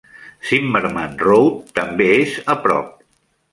[0.51, 2.93] Zimmerman Road també és a prop.